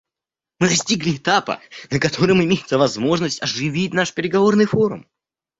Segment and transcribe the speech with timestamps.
[0.59, 1.59] Мы достигли этапа,
[1.91, 5.05] на котором имеется возможность оживить наш переговорный форум.